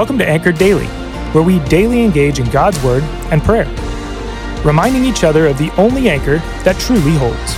[0.00, 0.86] Welcome to Anchored Daily,
[1.34, 3.66] where we daily engage in God's Word and prayer,
[4.64, 7.52] reminding each other of the only anchor that truly holds.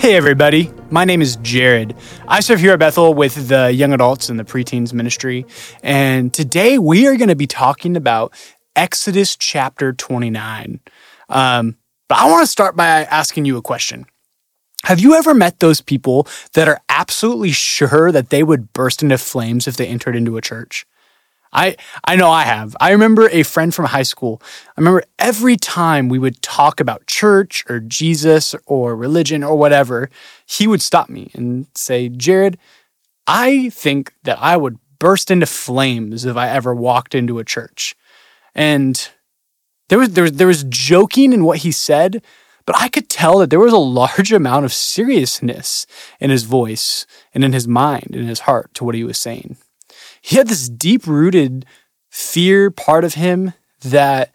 [0.00, 0.72] Hey, everybody.
[0.90, 1.96] My name is Jared.
[2.28, 5.44] I serve here at Bethel with the young adults and the preteens ministry.
[5.82, 8.32] And today we are going to be talking about
[8.76, 10.78] Exodus chapter 29.
[11.28, 11.76] Um,
[12.08, 14.06] but I want to start by asking you a question.
[14.84, 19.18] Have you ever met those people that are absolutely sure that they would burst into
[19.18, 20.86] flames if they entered into a church?
[21.52, 22.76] I I know I have.
[22.80, 24.40] I remember a friend from high school.
[24.76, 30.10] I remember every time we would talk about church or Jesus or religion or whatever,
[30.46, 32.58] he would stop me and say, "Jared,
[33.26, 37.96] I think that I would burst into flames if I ever walked into a church."
[38.54, 39.08] And
[39.88, 42.22] there was there was there was joking in what he said,
[42.68, 45.86] but I could tell that there was a large amount of seriousness
[46.20, 49.56] in his voice and in his mind and his heart to what he was saying.
[50.20, 51.64] He had this deep rooted
[52.10, 54.34] fear part of him that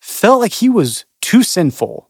[0.00, 2.08] felt like he was too sinful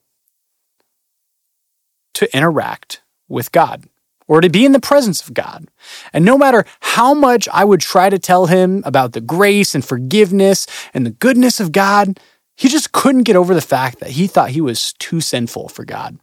[2.14, 3.88] to interact with God
[4.28, 5.66] or to be in the presence of God.
[6.12, 9.84] And no matter how much I would try to tell him about the grace and
[9.84, 12.20] forgiveness and the goodness of God,
[12.58, 15.84] he just couldn't get over the fact that he thought he was too sinful for
[15.84, 16.18] God,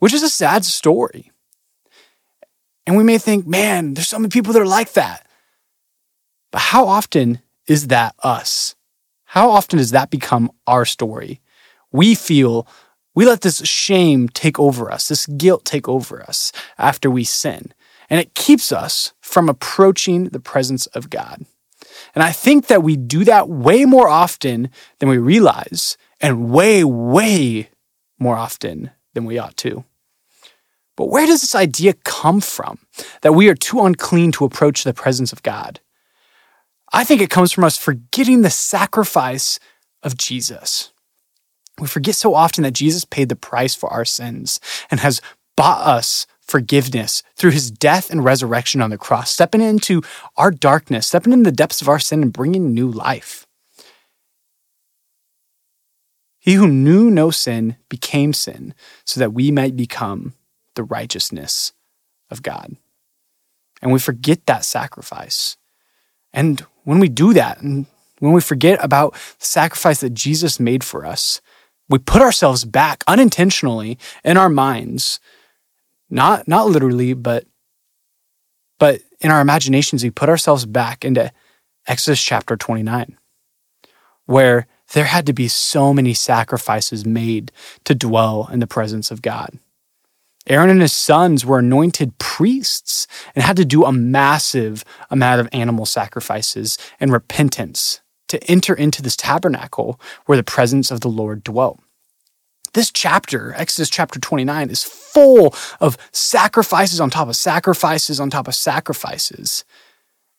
[0.00, 1.32] which is a sad story.
[2.86, 5.26] And we may think, man, there's so many people that are like that.
[6.52, 8.74] But how often is that us?
[9.24, 11.40] How often does that become our story?
[11.90, 12.68] We feel
[13.14, 17.72] we let this shame take over us, this guilt take over us after we sin.
[18.10, 21.46] And it keeps us from approaching the presence of God.
[22.14, 26.84] And I think that we do that way more often than we realize, and way,
[26.84, 27.70] way
[28.18, 29.84] more often than we ought to.
[30.96, 32.78] But where does this idea come from
[33.20, 35.80] that we are too unclean to approach the presence of God?
[36.92, 39.58] I think it comes from us forgetting the sacrifice
[40.02, 40.92] of Jesus.
[41.78, 45.20] We forget so often that Jesus paid the price for our sins and has
[45.56, 50.02] bought us forgiveness through his death and resurrection on the cross, stepping into
[50.36, 53.46] our darkness, stepping into the depths of our sin and bringing new life.
[56.38, 58.72] He who knew no sin became sin
[59.04, 60.34] so that we might become
[60.76, 61.72] the righteousness
[62.30, 62.76] of God.
[63.82, 65.56] And we forget that sacrifice.
[66.32, 67.86] And when we do that, and
[68.20, 71.40] when we forget about the sacrifice that Jesus made for us,
[71.88, 75.18] we put ourselves back unintentionally in our minds
[76.10, 77.46] not not literally, but
[78.78, 81.32] but in our imaginations, we put ourselves back into
[81.86, 83.16] Exodus chapter 29,
[84.26, 87.50] where there had to be so many sacrifices made
[87.84, 89.58] to dwell in the presence of God.
[90.48, 95.48] Aaron and his sons were anointed priests and had to do a massive amount of
[95.52, 101.42] animal sacrifices and repentance to enter into this tabernacle where the presence of the Lord
[101.42, 101.80] dwelt.
[102.76, 108.48] This chapter, Exodus chapter 29, is full of sacrifices on top of sacrifices on top
[108.48, 109.64] of sacrifices.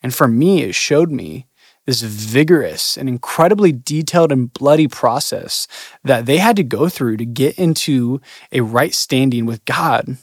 [0.04, 1.48] And for me, it showed me
[1.88, 5.68] this vigorous and incredibly detailed and bloody process
[6.04, 8.22] that they had to go through to get into
[8.52, 10.18] a right standing with God,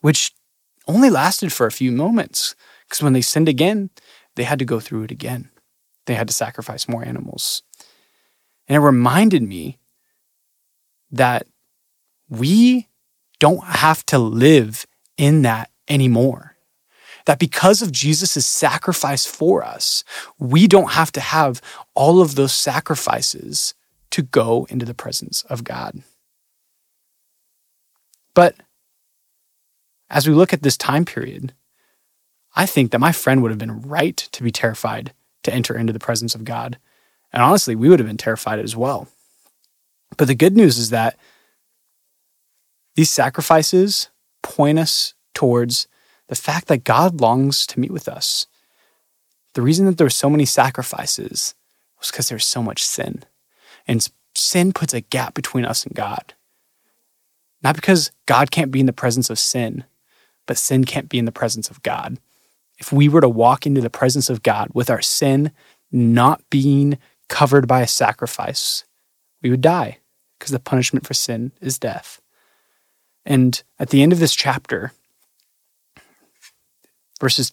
[0.00, 0.30] which
[0.86, 2.54] only lasted for a few moments.
[2.84, 3.90] Because when they sinned again,
[4.36, 5.50] they had to go through it again.
[6.06, 7.64] They had to sacrifice more animals.
[8.68, 9.77] And it reminded me
[11.10, 11.46] that
[12.28, 12.88] we
[13.38, 14.86] don't have to live
[15.16, 16.56] in that anymore.
[17.26, 20.02] That because of Jesus' sacrifice for us,
[20.38, 21.60] we don't have to have
[21.94, 23.74] all of those sacrifices
[24.10, 26.02] to go into the presence of God.
[28.34, 28.56] But
[30.08, 31.52] as we look at this time period,
[32.56, 35.92] I think that my friend would have been right to be terrified to enter into
[35.92, 36.78] the presence of God.
[37.32, 39.08] And honestly, we would have been terrified as well.
[40.16, 41.16] But the good news is that
[42.98, 44.10] these sacrifices
[44.42, 45.86] point us towards
[46.26, 48.46] the fact that God longs to meet with us.
[49.54, 51.54] The reason that there were so many sacrifices
[52.00, 53.24] was because there's so much sin.
[53.86, 54.04] And
[54.34, 56.34] sin puts a gap between us and God.
[57.62, 59.84] Not because God can't be in the presence of sin,
[60.46, 62.18] but sin can't be in the presence of God.
[62.78, 65.52] If we were to walk into the presence of God with our sin
[65.92, 66.98] not being
[67.28, 68.84] covered by a sacrifice,
[69.40, 69.98] we would die
[70.38, 72.20] because the punishment for sin is death.
[73.24, 74.92] And at the end of this chapter,
[77.20, 77.52] verses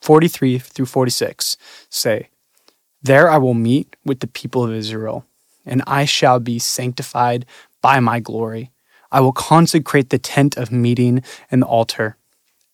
[0.00, 1.56] 43 through 46
[1.88, 2.28] say,
[3.02, 5.24] There I will meet with the people of Israel,
[5.64, 7.46] and I shall be sanctified
[7.80, 8.70] by my glory.
[9.10, 12.16] I will consecrate the tent of meeting and the altar,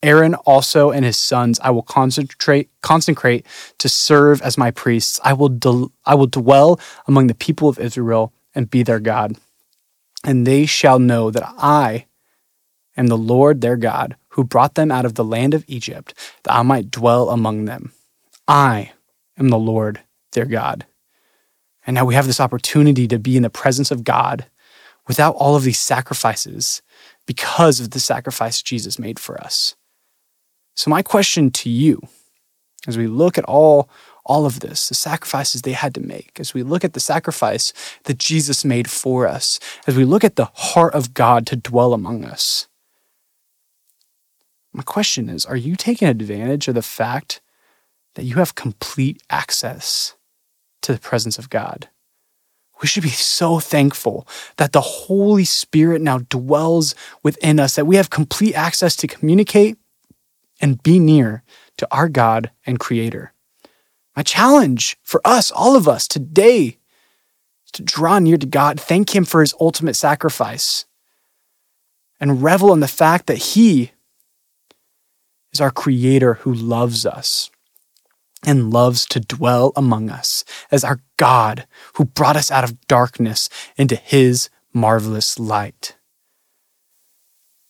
[0.02, 3.44] Aaron also and his sons I will concentrate consecrate
[3.78, 5.18] to serve as my priests.
[5.24, 9.36] I will del- I will dwell among the people of Israel and be their God.
[10.28, 12.04] And they shall know that I
[12.98, 16.52] am the Lord their God, who brought them out of the land of Egypt, that
[16.52, 17.92] I might dwell among them.
[18.46, 18.92] I
[19.38, 20.02] am the Lord
[20.32, 20.84] their God.
[21.86, 24.44] And now we have this opportunity to be in the presence of God
[25.06, 26.82] without all of these sacrifices
[27.26, 29.76] because of the sacrifice Jesus made for us.
[30.76, 32.02] So, my question to you,
[32.86, 33.88] as we look at all,
[34.28, 37.72] all of this, the sacrifices they had to make, as we look at the sacrifice
[38.04, 41.94] that Jesus made for us, as we look at the heart of God to dwell
[41.94, 42.68] among us,
[44.72, 47.40] my question is Are you taking advantage of the fact
[48.14, 50.14] that you have complete access
[50.82, 51.88] to the presence of God?
[52.80, 54.26] We should be so thankful
[54.56, 56.94] that the Holy Spirit now dwells
[57.24, 59.78] within us, that we have complete access to communicate
[60.60, 61.42] and be near
[61.78, 63.32] to our God and Creator.
[64.18, 66.78] My challenge for us, all of us today,
[67.64, 70.86] is to draw near to God, thank Him for His ultimate sacrifice,
[72.18, 73.92] and revel in the fact that He
[75.52, 77.52] is our Creator who loves us
[78.44, 83.48] and loves to dwell among us as our God who brought us out of darkness
[83.76, 85.96] into His marvelous light.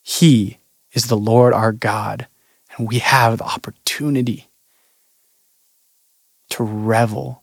[0.00, 0.60] He
[0.92, 2.26] is the Lord our God
[2.74, 4.47] and we have the opportunity
[6.50, 7.42] to revel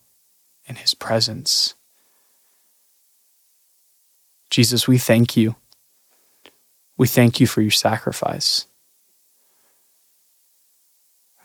[0.65, 1.75] in his presence.
[4.49, 5.55] Jesus, we thank you.
[6.97, 8.67] We thank you for your sacrifice.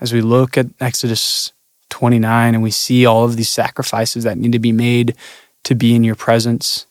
[0.00, 1.52] As we look at Exodus
[1.90, 5.14] 29 and we see all of these sacrifices that need to be made
[5.64, 6.86] to be in your presence,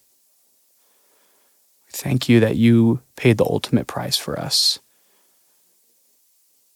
[1.88, 4.80] we thank you that you paid the ultimate price for us.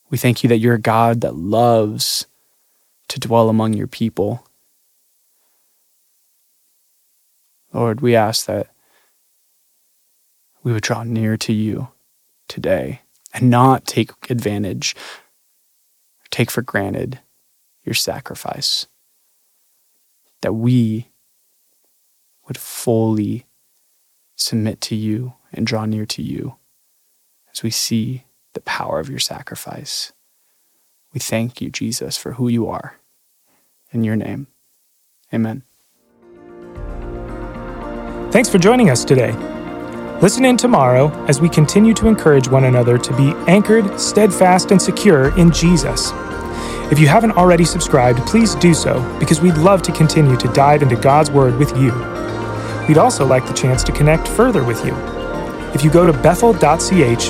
[0.09, 2.25] We thank you that you're a God that loves
[3.09, 4.47] to dwell among your people.
[7.73, 8.67] Lord, we ask that
[10.63, 11.89] we would draw near to you
[12.47, 13.01] today
[13.33, 14.95] and not take advantage,
[16.29, 17.19] take for granted
[17.83, 18.87] your sacrifice.
[20.41, 21.09] That we
[22.47, 23.45] would fully
[24.35, 26.57] submit to you and draw near to you
[27.51, 30.11] as we see the power of your sacrifice.
[31.13, 32.99] We thank you, Jesus, for who you are.
[33.91, 34.47] In your name,
[35.33, 35.63] amen.
[38.31, 39.31] Thanks for joining us today.
[40.19, 44.81] Listen in tomorrow as we continue to encourage one another to be anchored, steadfast, and
[44.81, 46.11] secure in Jesus.
[46.91, 50.81] If you haven't already subscribed, please do so because we'd love to continue to dive
[50.81, 51.91] into God's Word with you.
[52.87, 54.95] We'd also like the chance to connect further with you.
[55.73, 57.29] If you go to bethel.ch,